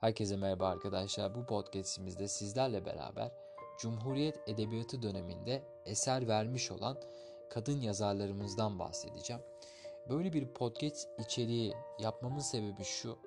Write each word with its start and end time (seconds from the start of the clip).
Herkese 0.00 0.36
merhaba 0.36 0.68
arkadaşlar. 0.68 1.34
Bu 1.34 1.46
podcastimizde 1.46 2.28
sizlerle 2.28 2.84
beraber 2.86 3.30
Cumhuriyet 3.78 4.40
Edebiyatı 4.46 5.02
döneminde 5.02 5.62
eser 5.86 6.28
vermiş 6.28 6.70
olan 6.70 6.96
kadın 7.50 7.80
yazarlarımızdan 7.80 8.78
bahsedeceğim. 8.78 9.42
Böyle 10.08 10.32
bir 10.32 10.48
podcast 10.48 11.08
içeriği 11.18 11.74
yapmamın 11.98 12.38
sebebi 12.38 12.84
şu. 12.84 13.18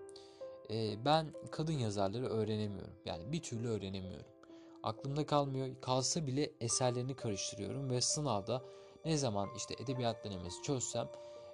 E, 0.70 1.06
ben 1.06 1.34
kadın 1.52 1.74
yazarları 1.74 2.28
öğrenemiyorum. 2.28 2.94
Yani 3.06 3.32
bir 3.32 3.42
türlü 3.42 3.70
öğrenemiyorum. 3.70 4.32
Aklımda 4.84 5.26
kalmıyor. 5.26 5.82
Kalsa 5.82 6.28
bile 6.28 6.52
eserlerini 6.62 7.16
karıştırıyorum 7.16 7.90
ve 7.90 8.02
sınavda 8.02 8.62
ne 9.06 9.18
zaman 9.18 9.50
işte 9.56 9.76
edebiyat 9.84 10.24
denemesi 10.24 10.62
çözsem 10.62 11.10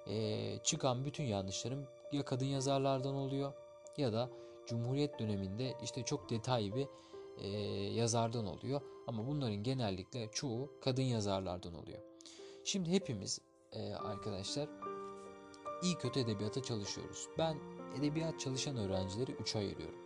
e, 0.07 0.57
çıkan 0.63 1.05
bütün 1.05 1.23
yanlışlarım 1.23 1.87
ya 2.11 2.25
kadın 2.25 2.45
yazarlardan 2.45 3.15
oluyor 3.15 3.53
ya 3.97 4.13
da 4.13 4.29
Cumhuriyet 4.69 5.19
döneminde 5.19 5.73
işte 5.83 6.03
çok 6.03 6.29
detaylı 6.29 6.75
bir 6.75 6.87
e, 7.37 7.47
yazardan 7.93 8.45
oluyor. 8.45 8.81
Ama 9.07 9.27
bunların 9.27 9.63
genellikle 9.63 10.31
çoğu 10.31 10.71
kadın 10.81 11.01
yazarlardan 11.01 11.73
oluyor. 11.73 11.99
Şimdi 12.63 12.89
hepimiz 12.89 13.41
e, 13.71 13.93
arkadaşlar 13.93 14.69
iyi 15.83 15.95
kötü 15.95 16.19
edebiyata 16.19 16.63
çalışıyoruz. 16.63 17.27
Ben 17.37 17.57
edebiyat 17.99 18.39
çalışan 18.39 18.77
öğrencileri 18.77 19.31
3'e 19.31 19.59
ayırıyorum. 19.59 19.99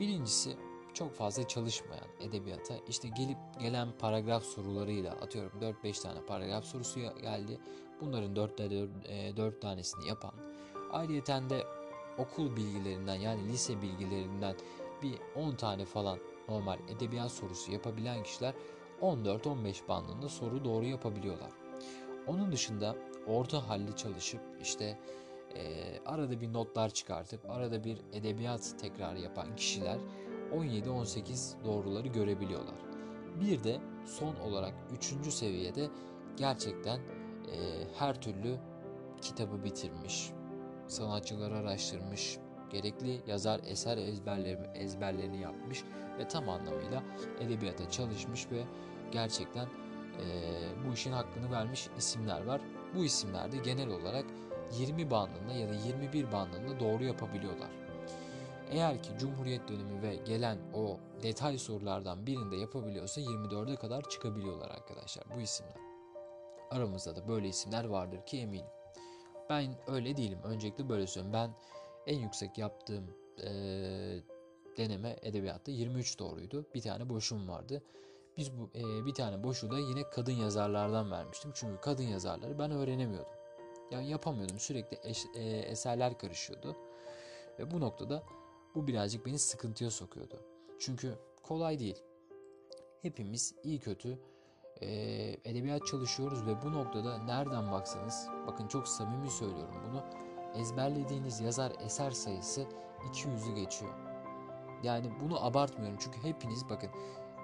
Birincisi 0.00 0.56
çok 0.94 1.14
fazla 1.14 1.48
çalışmayan 1.48 2.08
edebiyata 2.20 2.74
işte 2.88 3.08
gelip 3.08 3.38
gelen 3.60 3.88
paragraf 3.98 4.44
sorularıyla 4.44 5.12
atıyorum 5.12 5.60
4-5 5.60 6.02
tane 6.02 6.26
paragraf 6.26 6.64
sorusu 6.64 7.00
geldi. 7.00 7.60
Bunların 8.00 8.36
4, 8.36 8.58
4, 8.58 9.36
4 9.36 9.62
tanesini 9.62 10.08
yapan. 10.08 10.32
Ayrıyeten 10.92 11.50
de 11.50 11.64
okul 12.18 12.56
bilgilerinden 12.56 13.14
yani 13.14 13.48
lise 13.48 13.82
bilgilerinden 13.82 14.54
bir 15.02 15.14
10 15.36 15.54
tane 15.54 15.84
falan 15.84 16.18
normal 16.48 16.78
edebiyat 16.88 17.32
sorusu 17.32 17.72
yapabilen 17.72 18.22
kişiler 18.22 18.54
14-15 19.02 19.88
bandında 19.88 20.28
soru 20.28 20.64
doğru 20.64 20.84
yapabiliyorlar. 20.84 21.50
Onun 22.26 22.52
dışında 22.52 22.96
orta 23.26 23.68
halli 23.68 23.96
çalışıp 23.96 24.40
işte 24.62 24.98
e, 25.54 25.84
arada 26.06 26.40
bir 26.40 26.52
notlar 26.52 26.90
çıkartıp 26.90 27.50
arada 27.50 27.84
bir 27.84 27.98
edebiyat 28.12 28.74
tekrarı 28.80 29.18
yapan 29.18 29.56
kişiler 29.56 29.98
17-18 30.54 31.64
doğruları 31.64 32.08
görebiliyorlar. 32.08 32.74
Bir 33.40 33.64
de 33.64 33.80
son 34.06 34.36
olarak 34.36 34.74
3. 35.22 35.32
seviyede 35.32 35.88
gerçekten 36.36 36.98
e, 36.98 37.84
her 37.98 38.20
türlü 38.20 38.56
kitabı 39.22 39.64
bitirmiş, 39.64 40.30
sanatçıları 40.88 41.56
araştırmış, 41.56 42.38
gerekli 42.70 43.20
yazar 43.26 43.60
eser 43.66 43.98
ezberleri, 43.98 44.58
ezberlerini 44.74 45.40
yapmış 45.40 45.84
ve 46.18 46.28
tam 46.28 46.48
anlamıyla 46.48 47.02
edebiyata 47.40 47.90
çalışmış 47.90 48.50
ve 48.50 48.64
gerçekten 49.10 49.64
e, 49.64 50.24
bu 50.86 50.92
işin 50.92 51.12
hakkını 51.12 51.50
vermiş 51.50 51.88
isimler 51.98 52.46
var. 52.46 52.60
Bu 52.94 53.04
isimler 53.04 53.52
de 53.52 53.56
genel 53.56 53.88
olarak 53.88 54.24
20 54.78 55.10
bandında 55.10 55.52
ya 55.52 55.68
da 55.68 55.74
21 55.74 56.32
bandında 56.32 56.80
doğru 56.80 57.04
yapabiliyorlar. 57.04 57.70
Eğer 58.70 59.02
ki 59.02 59.10
Cumhuriyet 59.18 59.68
dönemi 59.68 60.02
ve 60.02 60.16
gelen 60.16 60.58
o 60.74 60.98
detay 61.22 61.58
sorulardan 61.58 62.26
birinde 62.26 62.56
yapabiliyorsa 62.56 63.20
24'e 63.20 63.76
kadar 63.76 64.02
çıkabiliyorlar 64.08 64.70
arkadaşlar 64.70 65.24
bu 65.36 65.40
isimler. 65.40 65.76
Aramızda 66.70 67.16
da 67.16 67.28
böyle 67.28 67.48
isimler 67.48 67.84
vardır 67.84 68.26
ki 68.26 68.38
eminim. 68.38 68.77
Ben 69.50 69.74
öyle 69.86 70.16
değilim. 70.16 70.38
Öncelikle 70.44 70.88
böyle 70.88 71.06
söyleyeyim. 71.06 71.32
Ben 71.32 71.50
en 72.06 72.18
yüksek 72.18 72.58
yaptığım 72.58 73.04
e, 73.44 73.50
deneme 74.76 75.16
edebiyatta 75.22 75.70
23 75.70 76.18
doğruydu. 76.18 76.66
Bir 76.74 76.80
tane 76.80 77.08
boşum 77.08 77.48
vardı. 77.48 77.82
Biz 78.36 78.58
bu 78.58 78.70
e, 78.74 79.06
bir 79.06 79.14
tane 79.14 79.44
boşu 79.44 79.70
da 79.70 79.78
yine 79.78 80.10
kadın 80.10 80.32
yazarlardan 80.32 81.10
vermiştim. 81.10 81.50
Çünkü 81.54 81.80
kadın 81.80 82.02
yazarları 82.02 82.58
ben 82.58 82.70
öğrenemiyordum. 82.70 83.32
Yani 83.90 84.08
yapamıyordum. 84.08 84.58
Sürekli 84.58 84.98
eş, 85.02 85.26
e, 85.34 85.42
eserler 85.42 86.18
karışıyordu. 86.18 86.76
Ve 87.58 87.70
bu 87.70 87.80
noktada 87.80 88.22
bu 88.74 88.86
birazcık 88.86 89.26
beni 89.26 89.38
sıkıntıya 89.38 89.90
sokuyordu. 89.90 90.40
Çünkü 90.78 91.18
kolay 91.42 91.78
değil. 91.78 92.02
Hepimiz 93.02 93.54
iyi 93.62 93.80
kötü 93.80 94.18
e, 94.80 94.90
edebiyat 95.44 95.86
çalışıyoruz 95.86 96.46
ve 96.46 96.62
bu 96.62 96.72
noktada 96.72 97.18
nereden 97.18 97.72
baksanız 97.72 98.28
bakın 98.46 98.68
çok 98.68 98.88
samimi 98.88 99.30
söylüyorum 99.30 99.74
bunu 99.90 100.04
ezberlediğiniz 100.54 101.40
yazar 101.40 101.72
eser 101.80 102.10
sayısı 102.10 102.66
200'ü 103.12 103.54
geçiyor. 103.54 103.92
Yani 104.82 105.10
bunu 105.20 105.44
abartmıyorum 105.44 105.98
çünkü 106.00 106.22
hepiniz 106.22 106.68
bakın 106.70 106.90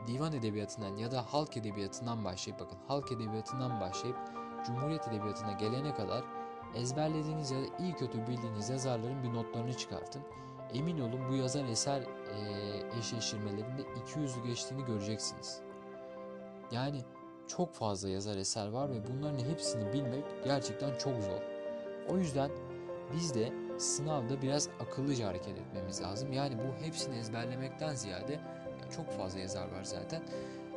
divan 0.06 0.32
edebiyatından 0.32 0.96
ya 0.96 1.10
da 1.10 1.22
halk 1.32 1.56
edebiyatından 1.56 2.24
başlayıp 2.24 2.60
bakın 2.60 2.78
halk 2.88 3.12
edebiyatından 3.12 3.80
başlayıp 3.80 4.16
Cumhuriyet 4.66 5.08
edebiyatına 5.08 5.52
gelene 5.52 5.94
kadar 5.94 6.24
ezberlediğiniz 6.74 7.50
ya 7.50 7.58
da 7.58 7.66
iyi 7.78 7.94
kötü 7.94 8.26
bildiğiniz 8.26 8.70
yazarların 8.70 9.22
bir 9.22 9.32
notlarını 9.34 9.76
çıkartın. 9.76 10.22
Emin 10.74 11.00
olun 11.00 11.28
bu 11.28 11.34
yazar 11.34 11.64
eser 11.64 12.02
eşleştirmelerinde 12.98 13.82
200'ü 13.82 14.46
geçtiğini 14.46 14.84
göreceksiniz. 14.84 15.60
Yani 16.72 17.00
çok 17.48 17.74
fazla 17.74 18.08
yazar 18.08 18.36
eser 18.36 18.68
var 18.68 18.90
ve 18.90 18.96
bunların 19.08 19.38
hepsini 19.38 19.92
bilmek 19.92 20.24
gerçekten 20.44 20.98
çok 20.98 21.22
zor. 21.22 21.42
O 22.08 22.18
yüzden 22.18 22.50
biz 23.16 23.34
de 23.34 23.52
sınavda 23.78 24.42
biraz 24.42 24.68
akıllıca 24.80 25.28
hareket 25.28 25.58
etmemiz 25.58 26.02
lazım. 26.02 26.32
Yani 26.32 26.58
bu 26.58 26.84
hepsini 26.86 27.18
ezberlemekten 27.18 27.94
ziyade 27.94 28.40
çok 28.96 29.10
fazla 29.10 29.40
yazar 29.40 29.72
var 29.72 29.84
zaten. 29.84 30.22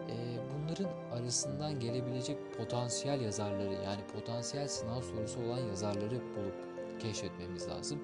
Ee, 0.09 0.13
bunların 0.53 0.89
arasından 1.11 1.79
gelebilecek 1.79 2.57
potansiyel 2.57 3.21
yazarları 3.21 3.73
yani 3.73 4.01
potansiyel 4.13 4.67
sınav 4.67 5.01
sorusu 5.01 5.39
olan 5.39 5.59
yazarları 5.59 6.21
bulup 6.35 6.55
keşfetmemiz 6.99 7.67
lazım. 7.67 7.99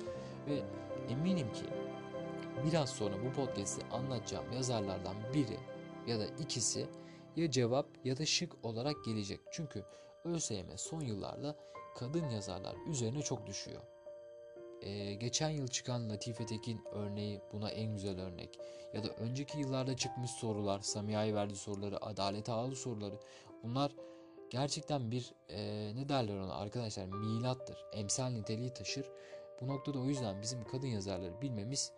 Ve 0.48 0.64
eminim 1.10 1.54
ki 1.54 1.66
biraz 2.66 2.90
sonra 2.90 3.14
bu 3.26 3.34
podcast'i 3.34 3.86
anlatacağım 3.92 4.46
yazarlardan 4.54 5.16
biri 5.34 5.58
ya 6.08 6.20
da 6.20 6.26
ikisi 6.40 6.88
ya 7.36 7.52
cevap 7.52 7.88
ya 8.04 8.18
da 8.18 8.26
şık 8.26 8.66
olarak 8.66 9.06
gelecek. 9.06 9.40
Çünkü 9.52 9.84
ÖSYM 10.26 10.78
son 10.78 11.02
yıllarda 11.02 11.56
kadın 11.96 12.30
yazarlar 12.30 12.76
üzerine 12.88 13.22
çok 13.22 13.48
düşüyor. 13.48 13.82
Ee, 14.82 15.14
geçen 15.14 15.50
yıl 15.50 15.68
çıkan 15.68 16.10
Latife 16.10 16.46
Tekin 16.46 16.82
örneği 16.92 17.42
buna 17.54 17.70
en 17.70 17.94
güzel 17.94 18.22
örnek. 18.22 18.60
Ya 18.94 19.04
da 19.04 19.08
önceki 19.08 19.60
yıllarda 19.60 19.96
çıkmış 19.96 20.32
sorular, 20.32 20.80
Samiya'yı 20.80 21.36
verdi 21.36 21.56
soruları, 21.56 22.06
Adalet 22.06 22.50
Ağalı 22.50 22.76
soruları. 22.76 23.16
Bunlar 23.64 23.96
gerçekten 24.50 25.12
bir 25.12 25.34
e, 25.50 25.92
ne 25.96 26.10
derler 26.10 26.38
ona 26.38 26.56
arkadaşlar 26.56 27.06
milattır. 27.06 27.78
Emsal 27.94 28.30
niteliği 28.30 28.74
taşır. 28.74 29.06
Bu 29.62 29.68
noktada 29.68 30.00
o 30.00 30.06
yüzden 30.06 30.42
bizim 30.42 30.64
kadın 30.64 30.88
yazarları 30.88 31.42
bilmemiz 31.42 31.92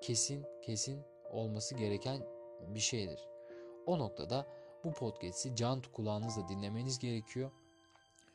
kesin 0.00 0.46
kesin 0.62 1.02
olması 1.30 1.74
gereken 1.74 2.20
bir 2.74 2.80
şeydir. 2.80 3.28
O 3.86 3.98
noktada 3.98 4.46
bu 4.84 4.92
podcast'i 4.92 5.56
can 5.56 5.82
kulağınızla 5.92 6.48
dinlemeniz 6.48 6.98
gerekiyor 6.98 7.50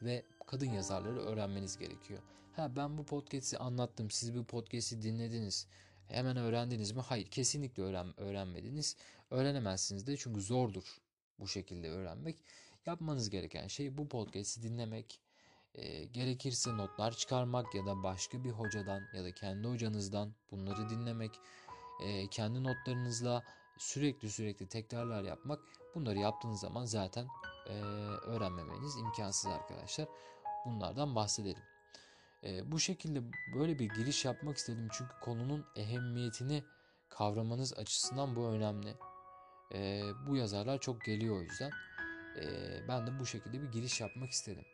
ve 0.01 0.23
kadın 0.47 0.71
yazarları 0.71 1.19
öğrenmeniz 1.19 1.77
gerekiyor. 1.77 2.19
Ha 2.55 2.75
ben 2.75 2.97
bu 2.97 3.05
podcast'i 3.05 3.57
anlattım, 3.57 4.11
siz 4.11 4.35
bu 4.35 4.43
podcast'i 4.43 5.01
dinlediniz. 5.01 5.67
Hemen 6.07 6.37
öğrendiniz 6.37 6.91
mi? 6.91 7.01
Hayır, 7.01 7.27
kesinlikle 7.27 7.83
öğren 7.83 8.19
öğrenmediniz. 8.19 8.95
Öğrenemezsiniz 9.31 10.07
de 10.07 10.17
çünkü 10.17 10.41
zordur 10.41 10.97
bu 11.39 11.47
şekilde 11.47 11.89
öğrenmek. 11.89 12.37
Yapmanız 12.85 13.29
gereken 13.29 13.67
şey 13.67 13.97
bu 13.97 14.07
podcast'i 14.07 14.63
dinlemek, 14.63 15.19
e, 15.75 16.05
gerekirse 16.05 16.77
notlar 16.77 17.11
çıkarmak 17.11 17.75
ya 17.75 17.85
da 17.85 18.03
başka 18.03 18.43
bir 18.43 18.49
hocadan 18.49 19.01
ya 19.13 19.23
da 19.23 19.31
kendi 19.31 19.67
hocanızdan 19.67 20.33
bunları 20.51 20.89
dinlemek, 20.89 21.31
e, 22.03 22.27
kendi 22.27 22.63
notlarınızla 22.63 23.43
sürekli 23.77 24.29
sürekli 24.29 24.67
tekrarlar 24.67 25.23
yapmak 25.23 25.59
bunları 25.97 26.19
yaptığınız 26.19 26.59
zaman 26.59 26.85
zaten 26.85 27.27
e, 27.69 27.73
öğrenmemeniz 28.25 28.97
imkansız 28.97 29.51
arkadaşlar. 29.51 30.07
Bunlardan 30.65 31.15
bahsedelim. 31.15 31.63
E, 32.43 32.71
bu 32.71 32.79
şekilde 32.79 33.21
böyle 33.55 33.79
bir 33.79 33.89
giriş 33.89 34.25
yapmak 34.25 34.57
istedim 34.57 34.87
çünkü 34.91 35.13
konunun 35.21 35.65
ehemmiyetini 35.75 36.63
kavramanız 37.09 37.73
açısından 37.73 38.35
bu 38.35 38.45
önemli. 38.45 38.95
E, 39.73 40.01
bu 40.27 40.35
yazarlar 40.35 40.79
çok 40.79 41.01
geliyor 41.05 41.37
o 41.37 41.41
yüzden. 41.41 41.71
E, 42.41 42.45
ben 42.87 43.07
de 43.07 43.19
bu 43.19 43.25
şekilde 43.25 43.61
bir 43.61 43.71
giriş 43.71 44.01
yapmak 44.01 44.31
istedim. 44.31 44.65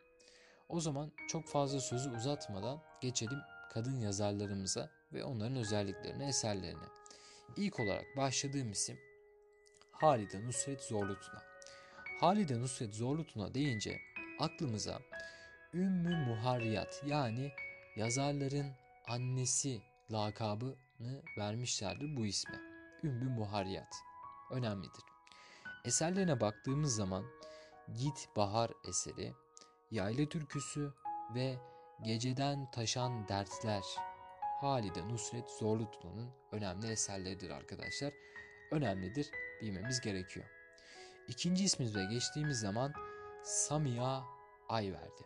O 0.70 0.80
zaman 0.80 1.12
çok 1.28 1.48
fazla 1.48 1.80
sözü 1.80 2.10
uzatmadan 2.10 2.82
geçelim 3.02 3.40
kadın 3.74 4.00
yazarlarımıza 4.00 4.90
ve 5.14 5.24
onların 5.24 5.56
özelliklerine, 5.56 6.28
eserlerine. 6.28 6.88
İlk 7.58 7.80
olarak 7.80 8.06
başladığım 8.18 8.72
isim 8.72 9.00
Halide 10.04 10.46
Nusret 10.46 10.82
Zorlutuna. 10.82 11.42
Halide 12.20 12.60
Nusret 12.60 12.96
Zorlutuna 12.96 13.54
deyince 13.54 14.02
aklımıza 14.40 15.00
Ümmü 15.74 16.26
Muharriyat 16.26 17.04
yani 17.06 17.52
yazarların 17.96 18.72
annesi 19.08 19.82
lakabı 20.12 20.76
adını 21.00 21.22
vermişlerdir 21.38 22.18
bu 22.18 22.26
isme. 22.26 22.60
Ümmü 23.04 23.30
Muharriyat. 23.30 23.96
Önemlidir. 24.52 25.04
Eserlerine 25.86 26.42
baktığımız 26.42 26.96
zaman 26.96 27.26
Git 27.98 28.28
Bahar 28.36 28.72
eseri, 28.90 29.34
Yayla 29.92 30.30
Türküsü 30.30 30.94
ve 31.36 31.56
Geceden 32.02 32.72
Taşan 32.72 33.28
Dertler 33.28 33.84
Halide 34.62 35.08
Nusret 35.08 35.50
Zorlutlu'nun 35.60 36.30
önemli 36.52 36.88
eserleridir 36.88 37.50
arkadaşlar. 37.50 38.14
Önemlidir, 38.72 39.32
bilmemiz 39.64 40.02
gerekiyor. 40.02 40.46
İkinci 41.28 41.64
ismimize 41.64 42.06
geçtiğimiz 42.06 42.60
zaman 42.60 42.94
Samiha 43.44 44.26
Ayverdi. 44.70 45.24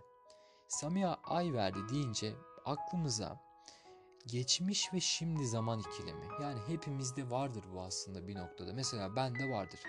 Samiha 0.68 1.19
Ayverdi 1.24 1.80
deyince 1.89 2.34
aklımıza 2.66 3.39
geçmiş 4.28 4.94
ve 4.94 5.00
şimdi 5.00 5.48
zaman 5.48 5.80
ikilemi. 5.80 6.25
Yani 6.42 6.60
hepimizde 6.68 7.30
vardır 7.30 7.63
bu 7.74 7.81
aslında 7.81 8.28
bir 8.28 8.36
noktada. 8.36 8.74
Mesela 8.74 9.16
bende 9.16 9.50
vardır. 9.50 9.80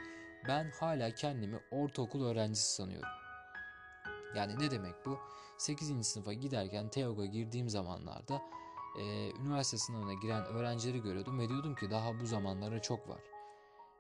Ben 0.49 0.73
hala 0.81 1.15
kendimi 1.15 1.61
ortaokul 1.71 2.25
öğrencisi 2.25 2.75
sanıyorum. 2.75 3.09
Yani 4.37 4.59
ne 4.59 4.71
demek 4.71 5.07
bu? 5.07 5.19
8. 5.59 6.07
sınıfa 6.07 6.33
giderken 6.33 6.89
TEOG'a 6.89 7.27
girdiğim 7.27 7.69
zamanlarda 7.69 8.43
e, 8.99 9.31
üniversite 9.31 9.79
sınavına 9.79 10.15
giren 10.15 10.45
öğrencileri 10.45 11.03
görüyordum 11.03 11.39
ve 11.39 11.49
diyordum 11.49 11.75
ki 11.75 11.91
daha 11.91 12.21
bu 12.21 12.27
zamanlara 12.27 12.83
çok 12.83 13.09
var. 13.09 13.21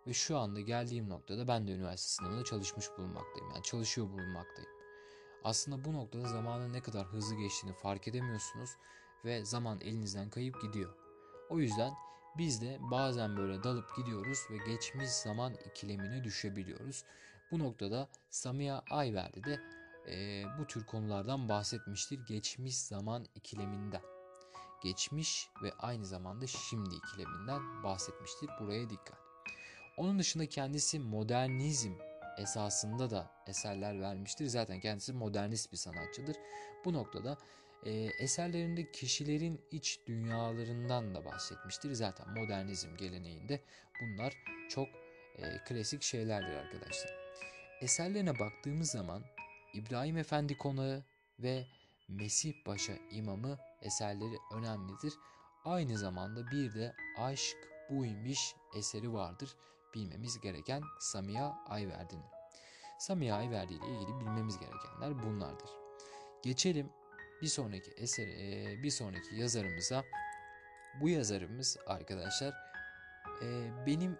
Ve 0.09 0.13
şu 0.13 0.39
anda 0.39 0.61
geldiğim 0.61 1.09
noktada 1.09 1.49
ben 1.49 1.69
de 1.69 1.73
üniversite 1.73 2.09
sınavında 2.11 2.45
çalışmış 2.45 2.87
bulunmaktayım. 2.99 3.51
Yani 3.51 3.63
çalışıyor 3.63 4.09
bulunmaktayım. 4.09 4.71
Aslında 5.45 5.85
bu 5.85 5.93
noktada 5.93 6.29
zamanın 6.29 6.73
ne 6.73 6.83
kadar 6.83 7.07
hızlı 7.07 7.35
geçtiğini 7.35 7.73
fark 7.73 8.09
edemiyorsunuz 8.09 8.71
ve 9.25 9.45
zaman 9.45 9.81
elinizden 9.81 10.31
kayıp 10.31 10.63
gidiyor. 10.63 10.95
O 11.51 11.59
yüzden 11.59 11.93
biz 12.39 12.63
de 12.63 12.79
bazen 12.81 13.37
böyle 13.37 13.63
dalıp 13.63 13.97
gidiyoruz 13.97 14.39
ve 14.51 14.73
geçmiş 14.73 15.11
zaman 15.11 15.55
ikilemine 15.55 16.25
düşebiliyoruz. 16.25 17.05
Bu 17.51 17.59
noktada 17.59 18.09
Samiha 18.31 18.83
Ayverdi 18.91 19.45
de 19.45 19.61
e, 20.11 20.45
bu 20.59 20.67
tür 20.67 20.87
konulardan 20.87 21.49
bahsetmiştir. 21.49 22.21
Geçmiş 22.29 22.77
zaman 22.79 23.27
ikileminden. 23.35 24.03
Geçmiş 24.83 25.49
ve 25.63 25.73
aynı 25.79 26.07
zamanda 26.07 26.47
şimdi 26.47 26.95
ikileminden 26.95 27.83
bahsetmiştir. 27.83 28.51
Buraya 28.61 28.91
dikkat. 28.91 29.28
Onun 29.99 30.19
dışında 30.19 30.47
kendisi 30.47 30.99
modernizm 30.99 31.93
esasında 32.39 33.11
da 33.11 33.31
eserler 33.47 34.00
vermiştir. 34.00 34.47
Zaten 34.47 34.81
kendisi 34.81 35.12
modernist 35.12 35.73
bir 35.73 35.77
sanatçıdır. 35.77 36.37
Bu 36.85 36.93
noktada 36.93 37.39
e, 37.85 37.91
eserlerinde 38.21 38.93
kişilerin 38.93 39.61
iç 39.71 40.00
dünyalarından 40.06 41.15
da 41.15 41.25
bahsetmiştir. 41.25 41.93
Zaten 41.93 42.29
modernizm 42.31 42.97
geleneğinde 42.97 43.61
bunlar 44.00 44.35
çok 44.69 44.89
e, 45.37 45.65
klasik 45.69 46.03
şeylerdir 46.03 46.56
arkadaşlar. 46.56 47.11
Eserlerine 47.81 48.39
baktığımız 48.39 48.91
zaman 48.91 49.23
İbrahim 49.75 50.17
Efendi 50.17 50.59
Konağı 50.59 51.05
ve 51.39 51.67
Mesih 52.09 52.53
Paşa 52.65 52.93
İmamı 53.11 53.59
eserleri 53.83 54.39
önemlidir. 54.55 55.12
Aynı 55.65 55.99
zamanda 55.99 56.50
bir 56.50 56.75
de 56.75 56.95
Aşk 57.19 57.56
Buymuş 57.91 58.55
eseri 58.77 59.12
vardır 59.12 59.56
bilmemiz 59.94 60.40
gereken 60.40 60.82
Samiha 61.00 61.64
Ayverdi'nin. 61.67 62.26
Samiha 62.99 63.37
Ayverdi 63.37 63.75
ile 63.75 63.87
ilgili 63.87 64.20
bilmemiz 64.20 64.58
gerekenler 64.58 65.23
bunlardır. 65.23 65.70
Geçelim 66.43 66.90
bir 67.43 67.46
sonraki 67.46 67.90
eser 67.90 68.26
bir 68.82 68.90
sonraki 68.90 69.37
yazarımıza. 69.37 70.05
Bu 71.00 71.08
yazarımız 71.08 71.76
arkadaşlar 71.87 72.55
benim 73.87 74.19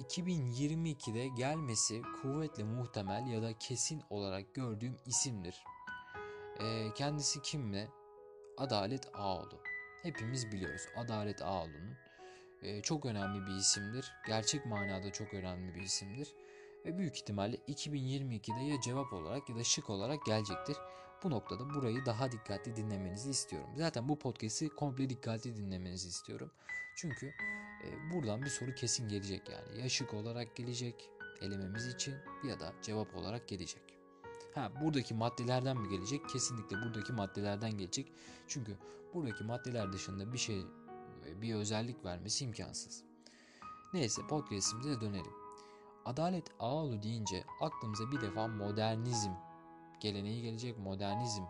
2022'de 0.00 1.28
gelmesi 1.28 2.02
kuvvetle 2.02 2.64
muhtemel 2.64 3.26
ya 3.26 3.42
da 3.42 3.58
kesin 3.58 4.02
olarak 4.10 4.54
gördüğüm 4.54 4.96
isimdir. 5.06 5.64
Kendisi 6.94 7.42
kim 7.42 7.60
mi? 7.60 7.88
Adalet 8.58 9.10
Ağoğlu. 9.14 9.62
Hepimiz 10.02 10.52
biliyoruz 10.52 10.82
Adalet 10.96 11.42
Ağoğlu'nun 11.42 11.96
çok 12.82 13.06
önemli 13.06 13.46
bir 13.46 13.54
isimdir. 13.54 14.12
Gerçek 14.26 14.66
manada 14.66 15.12
çok 15.12 15.34
önemli 15.34 15.74
bir 15.74 15.82
isimdir. 15.82 16.28
Ve 16.84 16.98
büyük 16.98 17.16
ihtimalle 17.16 17.56
2022'de 17.56 18.64
ya 18.64 18.80
cevap 18.80 19.12
olarak 19.12 19.48
ya 19.48 19.56
da 19.56 19.64
şık 19.64 19.90
olarak 19.90 20.26
gelecektir. 20.26 20.76
Bu 21.22 21.30
noktada 21.30 21.74
burayı 21.74 22.06
daha 22.06 22.32
dikkatli 22.32 22.76
dinlemenizi 22.76 23.30
istiyorum. 23.30 23.70
Zaten 23.76 24.08
bu 24.08 24.18
podcast'i 24.18 24.68
komple 24.68 25.10
dikkatli 25.10 25.56
dinlemenizi 25.56 26.08
istiyorum. 26.08 26.50
Çünkü 26.96 27.26
e, 27.84 28.12
buradan 28.12 28.42
bir 28.42 28.50
soru 28.50 28.74
kesin 28.74 29.08
gelecek 29.08 29.48
yani. 29.48 29.80
Ya 29.80 29.88
şık 29.88 30.14
olarak 30.14 30.56
gelecek 30.56 31.10
elememiz 31.40 31.86
için 31.86 32.14
ya 32.48 32.60
da 32.60 32.72
cevap 32.82 33.16
olarak 33.16 33.48
gelecek. 33.48 33.82
Ha 34.54 34.72
buradaki 34.80 35.14
maddelerden 35.14 35.76
mi 35.76 35.88
gelecek? 35.88 36.28
Kesinlikle 36.28 36.76
buradaki 36.76 37.12
maddelerden 37.12 37.78
gelecek. 37.78 38.12
Çünkü 38.48 38.76
buradaki 39.14 39.44
maddeler 39.44 39.92
dışında 39.92 40.32
bir 40.32 40.38
şey 40.38 40.66
bir 41.42 41.54
özellik 41.54 42.04
vermesi 42.04 42.44
imkansız. 42.44 43.04
Neyse 43.92 44.22
podcast'imize 44.28 45.00
dönelim. 45.00 45.32
Adalet 46.04 46.46
Ağoğlu 46.58 47.02
deyince 47.02 47.44
aklımıza 47.60 48.10
bir 48.10 48.20
defa 48.20 48.48
modernizm 48.48 49.30
geleneği 50.00 50.42
gelecek 50.42 50.78
modernizm 50.78 51.42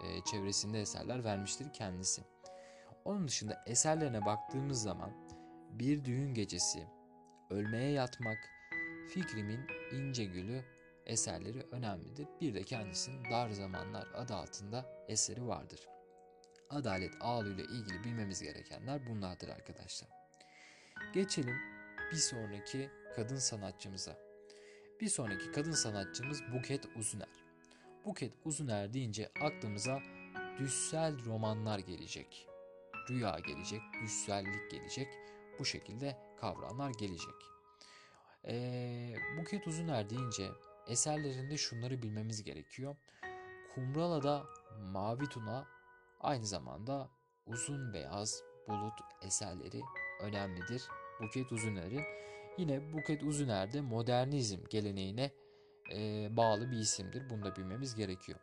e, 0.00 0.24
çevresinde 0.24 0.80
eserler 0.80 1.24
vermiştir 1.24 1.72
kendisi. 1.72 2.22
Onun 3.04 3.28
dışında 3.28 3.64
eserlerine 3.66 4.26
baktığımız 4.26 4.82
zaman 4.82 5.10
Bir 5.70 6.04
Düğün 6.04 6.34
Gecesi, 6.34 6.86
Ölmeye 7.50 7.90
Yatmak, 7.90 8.38
Fikrimin 9.08 9.60
İnce 9.92 10.24
Gülü 10.24 10.64
eserleri 11.06 11.66
önemlidir. 11.70 12.28
Bir 12.40 12.54
de 12.54 12.62
kendisinin 12.62 13.30
Dar 13.30 13.50
Zamanlar 13.50 14.08
adı 14.14 14.34
altında 14.34 14.86
eseri 15.08 15.46
vardır. 15.46 15.80
Adalet 16.70 17.14
Ağlı 17.20 17.54
ile 17.54 17.62
ilgili 17.62 18.04
bilmemiz 18.04 18.42
gerekenler 18.42 19.06
bunlardır 19.06 19.48
arkadaşlar. 19.48 20.08
Geçelim 21.14 21.56
bir 22.12 22.16
sonraki 22.16 22.90
kadın 23.16 23.36
sanatçımıza. 23.36 24.18
Bir 25.00 25.08
sonraki 25.08 25.52
kadın 25.52 25.72
sanatçımız 25.72 26.42
Buket 26.52 26.86
Uzuner. 26.96 27.28
Buket 28.04 28.32
Uzuner 28.44 28.92
deyince 28.92 29.30
aklımıza 29.42 30.00
düşsel 30.58 31.24
romanlar 31.24 31.78
gelecek. 31.78 32.48
Rüya 33.10 33.38
gelecek, 33.38 33.80
düşsellik 34.02 34.70
gelecek. 34.70 35.08
Bu 35.58 35.64
şekilde 35.64 36.18
kavramlar 36.40 36.90
gelecek. 36.90 37.34
Ee, 38.44 39.14
Buket 39.38 39.66
Uzuner 39.66 40.10
deyince 40.10 40.50
eserlerinde 40.86 41.56
şunları 41.56 42.02
bilmemiz 42.02 42.44
gerekiyor. 42.44 42.96
Kumrala'da 43.74 44.44
Mavi 44.92 45.26
Tuna 45.26 45.79
aynı 46.20 46.46
zamanda 46.46 47.10
Uzun 47.46 47.92
Beyaz 47.92 48.42
Bulut 48.68 49.00
eserleri 49.22 49.82
önemlidir. 50.20 50.82
Buket 51.20 51.52
Uzuner'in 51.52 52.04
yine 52.58 52.92
Buket 52.92 53.22
Uzuner 53.22 53.72
de 53.72 53.80
modernizm 53.80 54.58
geleneğine 54.70 55.30
e, 55.92 56.28
bağlı 56.36 56.70
bir 56.70 56.76
isimdir. 56.76 57.30
Bunu 57.30 57.44
da 57.44 57.56
bilmemiz 57.56 57.94
gerekiyor. 57.94 58.38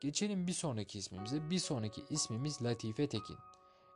Geçelim 0.00 0.46
bir 0.46 0.52
sonraki 0.52 0.98
ismimize. 0.98 1.50
Bir 1.50 1.58
sonraki 1.58 2.04
ismimiz 2.10 2.62
Latife 2.62 3.08
Tekin. 3.08 3.36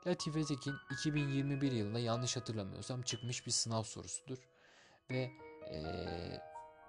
Latife 0.06 0.44
Tekin 0.44 0.74
2021 0.92 1.72
yılında 1.72 1.98
yanlış 1.98 2.36
hatırlamıyorsam 2.36 3.02
çıkmış 3.02 3.46
bir 3.46 3.52
sınav 3.52 3.82
sorusudur. 3.82 4.38
Ve 5.10 5.30
e, 5.72 5.78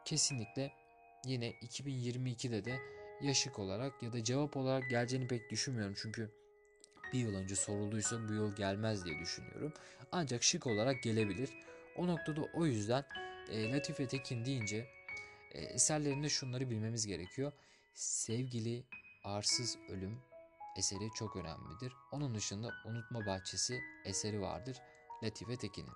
kesinlikle 0.05 0.71
yine 1.25 1.51
2022'de 1.51 2.65
de 2.65 2.79
yaşık 3.21 3.59
olarak 3.59 4.03
ya 4.03 4.13
da 4.13 4.23
cevap 4.23 4.57
olarak 4.57 4.89
geleceğini 4.89 5.27
pek 5.27 5.51
düşünmüyorum. 5.51 5.95
Çünkü 5.97 6.31
bir 7.13 7.19
yıl 7.19 7.35
önce 7.35 7.55
sorulduysa 7.55 8.29
bu 8.29 8.33
yıl 8.33 8.55
gelmez 8.55 9.05
diye 9.05 9.19
düşünüyorum. 9.19 9.73
Ancak 10.11 10.43
şık 10.43 10.67
olarak 10.67 11.03
gelebilir. 11.03 11.49
O 11.95 12.07
noktada 12.07 12.41
o 12.53 12.65
yüzden 12.65 13.05
e, 13.49 13.71
Latife 13.71 14.07
Tekin 14.07 14.45
deyince 14.45 14.87
e, 15.51 15.59
eserlerinde 15.59 16.29
şunları 16.29 16.69
bilmemiz 16.69 17.07
gerekiyor. 17.07 17.51
Sevgili 17.93 18.83
Arsız 19.23 19.77
Ölüm 19.89 20.19
eseri 20.77 21.09
çok 21.15 21.35
önemlidir. 21.35 21.93
Onun 22.11 22.35
dışında 22.35 22.69
Unutma 22.85 23.25
Bahçesi 23.25 23.79
eseri 24.05 24.41
vardır 24.41 24.77
Latife 25.23 25.57
Tekin'in. 25.57 25.93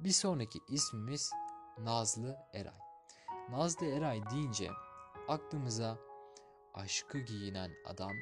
Bir 0.00 0.12
sonraki 0.12 0.58
ismimiz 0.68 1.30
Nazlı 1.78 2.36
Eray. 2.54 2.78
Nazlı 3.50 3.86
Eray 3.86 4.22
deyince 4.30 4.70
aklımıza 5.28 5.98
aşkı 6.74 7.18
giyinen 7.18 7.70
adam, 7.84 8.12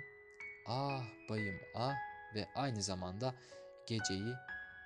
ah 0.66 1.04
bayım 1.28 1.60
ah 1.74 1.94
ve 2.34 2.48
aynı 2.54 2.82
zamanda 2.82 3.34
geceyi 3.86 4.34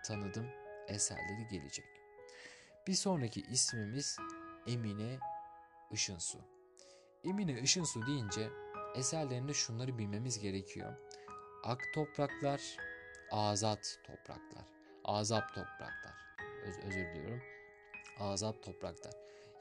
tanıdım 0.07 0.47
eserleri 0.89 1.47
gelecek. 1.51 1.87
Bir 2.87 2.95
sonraki 2.95 3.41
ismimiz 3.41 4.17
Emine 4.67 5.19
Işınsu. 5.91 6.39
Emine 7.25 7.61
Işınsu 7.61 8.07
deyince 8.07 8.51
eserlerinde 8.95 9.55
şunları 9.55 9.99
bilmemiz 9.99 10.39
gerekiyor. 10.39 10.97
Ak 11.65 11.81
topraklar, 11.95 12.61
azat 13.31 13.99
topraklar. 14.07 14.65
Azap 15.05 15.49
topraklar. 15.49 16.15
Öz, 16.65 16.79
özür 16.79 17.15
diliyorum. 17.15 17.43
Azap 18.19 18.63
topraklar. 18.63 19.13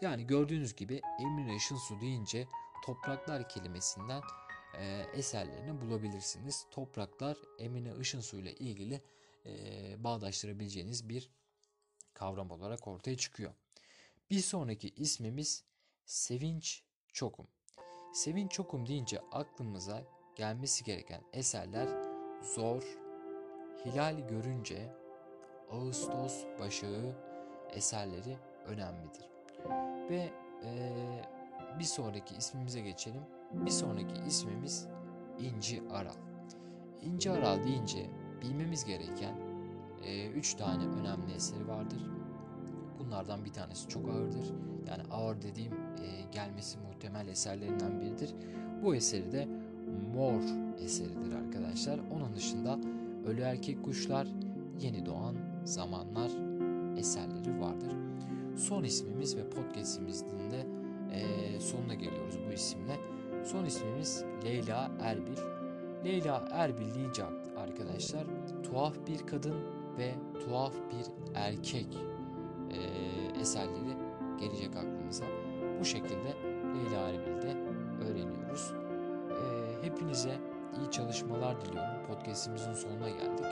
Yani 0.01 0.27
gördüğünüz 0.27 0.75
gibi 0.75 1.01
Emre 1.19 1.55
Işınsu 1.55 2.01
deyince 2.01 2.47
topraklar 2.81 3.49
kelimesinden 3.49 4.21
e, 4.79 5.05
eserlerini 5.13 5.81
bulabilirsiniz. 5.81 6.65
Topraklar 6.71 7.37
Emine 7.59 7.93
Işınsu 7.99 8.37
ile 8.37 8.53
ilgili 8.53 9.01
e, 9.45 9.53
bağdaştırabileceğiniz 10.03 11.09
bir 11.09 11.29
kavram 12.13 12.51
olarak 12.51 12.87
ortaya 12.87 13.17
çıkıyor. 13.17 13.53
Bir 14.29 14.39
sonraki 14.39 14.89
ismimiz 14.89 15.63
Sevinç 16.05 16.83
Çokum. 17.13 17.47
Sevinç 18.13 18.51
Çokum 18.51 18.87
deyince 18.87 19.19
aklımıza 19.31 20.03
gelmesi 20.35 20.83
gereken 20.83 21.21
eserler 21.33 21.87
Zor, 22.55 22.83
Hilal 23.85 24.27
Görünce, 24.27 24.93
Ağustos 25.71 26.45
Başağı 26.59 27.15
eserleri 27.73 28.37
önemlidir. 28.65 29.25
Ve 30.09 30.33
e, 30.63 30.91
bir 31.81 31.85
sonraki 31.85 32.35
ismimize 32.35 32.81
geçelim. 32.81 33.21
Bir 33.53 33.71
sonraki 33.71 34.21
ismimiz 34.27 34.87
İnci 35.39 35.81
Aral. 35.91 36.15
İnci 37.01 37.31
Aral 37.31 37.63
deyince 37.63 38.09
bilmemiz 38.41 38.85
gereken 38.85 39.35
3 40.35 40.53
e, 40.53 40.57
tane 40.57 40.83
önemli 40.83 41.33
eseri 41.35 41.67
vardır. 41.67 42.05
Bunlardan 42.99 43.45
bir 43.45 43.53
tanesi 43.53 43.87
çok 43.87 44.09
ağırdır. 44.09 44.53
Yani 44.87 45.03
ağır 45.11 45.41
dediğim 45.41 45.73
e, 45.73 46.31
gelmesi 46.31 46.77
muhtemel 46.79 47.27
eserlerinden 47.27 48.01
biridir. 48.01 48.33
Bu 48.83 48.95
eseri 48.95 49.31
de 49.31 49.47
Mor 50.15 50.41
eseridir 50.79 51.31
arkadaşlar. 51.31 51.99
Onun 52.15 52.35
dışında 52.35 52.79
Ölü 53.25 53.41
Erkek 53.41 53.83
Kuşlar, 53.83 54.27
Yeni 54.79 55.05
Doğan 55.05 55.35
Zamanlar 55.63 56.31
eserleri 56.97 57.61
vardır. 57.61 57.93
Son 58.55 58.83
ismimiz 58.83 59.37
ve 59.37 59.49
podcastimizin 59.49 60.51
de 60.51 60.80
sonuna 61.59 61.93
geliyoruz 61.93 62.37
bu 62.47 62.53
isimle. 62.53 62.99
Son 63.43 63.65
ismimiz 63.65 64.25
Leyla 64.43 64.91
Erbil. 65.01 65.37
Leyla 66.05 66.47
Erbil 66.51 66.93
deyince 66.93 67.23
arkadaşlar 67.57 68.23
tuhaf 68.63 68.93
bir 69.07 69.27
kadın 69.27 69.55
ve 69.97 70.15
tuhaf 70.39 70.73
bir 70.73 71.35
erkek 71.35 71.87
e, 72.69 72.79
eserleri 73.39 73.97
gelecek 74.39 74.75
aklımıza. 74.75 75.25
Bu 75.79 75.85
şekilde 75.85 76.33
Leyla 76.75 77.09
Erbil'de 77.09 77.57
öğreniyoruz. 78.05 78.73
E, 79.29 79.85
hepinize 79.85 80.39
iyi 80.79 80.91
çalışmalar 80.91 81.61
diliyorum. 81.61 82.07
Podcast'imizin 82.07 82.73
sonuna 82.73 83.09
geldik. 83.09 83.45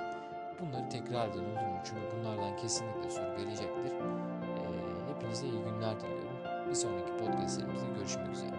Bunları 0.62 0.90
tekrar 0.90 1.30
edin 1.30 1.40
olur 1.40 1.52
mu? 1.52 1.80
Çünkü 1.86 2.02
bunlardan 2.18 2.58
kesinlikle 2.58 3.10
soru 3.10 3.38
gelecektir. 3.38 3.92
E, 3.92 5.14
hepinize 5.14 5.48
iyi 5.48 5.62
günler 5.64 6.00
diliyorum. 6.00 6.29
Bir 6.70 6.76
sonraki 6.76 7.12
podcastlerimizde 7.18 7.86
görüşmek 7.98 8.36
üzere. 8.36 8.59